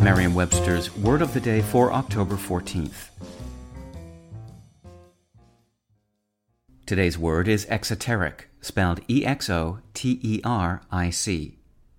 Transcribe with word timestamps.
It's 0.00 0.04
Merriam-Webster's 0.06 0.96
Word 0.96 1.20
of 1.20 1.34
the 1.34 1.40
Day 1.40 1.60
for 1.60 1.92
October 1.92 2.34
14th. 2.34 3.10
Today's 6.86 7.18
word 7.18 7.46
is 7.46 7.66
exoteric, 7.68 8.48
spelled 8.62 9.02
E-X-O-T-E-R-I-C. 9.08 9.58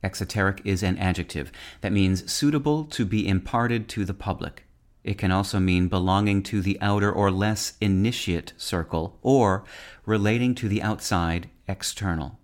Exoteric 0.04 0.62
is 0.66 0.82
an 0.82 0.98
adjective 0.98 1.52
that 1.82 1.92
means 1.92 2.34
suitable 2.34 2.86
to 2.86 3.06
be 3.06 3.28
imparted 3.28 3.88
to 3.90 4.04
the 4.04 4.16
public. 4.16 4.64
It 5.04 5.20
can 5.20 5.32
also 5.32 5.60
mean 5.60 5.88
belonging 5.88 6.42
to 6.42 6.60
the 6.60 6.82
outer 6.82 7.12
or 7.12 7.30
less 7.30 7.74
initiate 7.80 8.54
circle, 8.58 9.20
or 9.22 9.64
relating 10.08 10.56
to 10.56 10.68
the 10.68 10.82
outside, 10.82 11.52
external. 11.68 12.40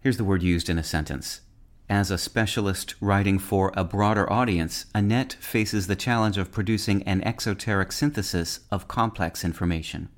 Here's 0.00 0.16
the 0.16 0.24
word 0.24 0.42
used 0.42 0.70
in 0.70 0.78
a 0.78 0.82
sentence. 0.82 1.42
As 1.90 2.10
a 2.10 2.18
specialist 2.18 2.94
writing 3.00 3.38
for 3.38 3.72
a 3.74 3.82
broader 3.82 4.30
audience, 4.30 4.84
Annette 4.94 5.32
faces 5.40 5.86
the 5.86 5.96
challenge 5.96 6.36
of 6.36 6.52
producing 6.52 7.02
an 7.04 7.22
exoteric 7.24 7.92
synthesis 7.92 8.60
of 8.70 8.88
complex 8.88 9.42
information. 9.42 10.10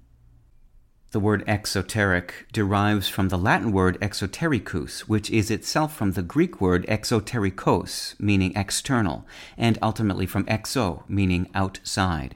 The 1.13 1.21
word 1.21 1.45
exoteric 1.47 2.47
derives 2.53 3.09
from 3.09 3.29
the 3.29 3.39
Latin 3.39 3.71
word 3.71 4.01
exotericus, 4.01 5.01
which 5.03 5.31
is 5.31 5.49
itself 5.51 5.95
from 5.95 6.13
the 6.13 6.23
Greek 6.23 6.61
word 6.61 6.85
exoterikos, 6.87 8.19
meaning 8.19 8.53
external, 8.57 9.25
and 9.57 9.79
ultimately 9.81 10.27
from 10.27 10.47
exo, 10.47 11.05
meaning 11.09 11.49
outside. 11.55 12.35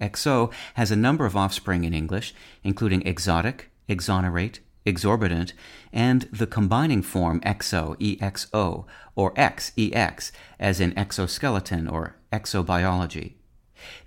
Exo 0.00 0.52
has 0.74 0.92
a 0.92 0.96
number 0.96 1.26
of 1.26 1.36
offspring 1.36 1.82
in 1.82 1.94
English, 1.94 2.34
including 2.62 3.02
exotic, 3.02 3.70
exonerate, 3.88 4.60
exorbitant, 4.86 5.52
and 5.92 6.22
the 6.32 6.46
combining 6.46 7.02
form 7.02 7.40
exo, 7.40 7.96
exo, 8.20 8.86
or 9.14 9.32
ex, 9.36 9.72
ex, 9.76 10.32
as 10.58 10.80
in 10.80 10.96
exoskeleton 10.96 11.88
or 11.88 12.16
exobiology. 12.32 13.34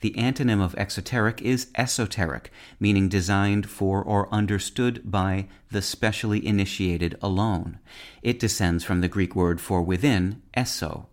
The 0.02 0.12
antonym 0.12 0.62
of 0.62 0.76
exoteric 0.76 1.42
is 1.42 1.68
esoteric, 1.76 2.52
meaning 2.80 3.10
designed 3.10 3.70
for 3.70 4.04
or 4.04 4.34
understood 4.34 5.02
by 5.10 5.48
the 5.72 5.82
specially 5.82 6.46
initiated 6.46 7.18
alone. 7.22 7.80
It 8.22 8.40
descends 8.40 8.84
from 8.84 9.02
the 9.02 9.08
Greek 9.08 9.36
word 9.36 9.62
for 9.62 9.82
within, 9.82 10.42
eso. 10.54 11.08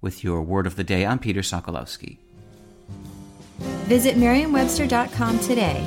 With 0.00 0.24
your 0.24 0.42
word 0.42 0.66
of 0.66 0.76
the 0.76 0.84
day, 0.84 1.04
I'm 1.04 1.18
Peter 1.18 1.42
Sokolowski. 1.42 2.18
Visit 3.86 4.16
Merriam-Webster.com 4.16 5.38
today 5.40 5.86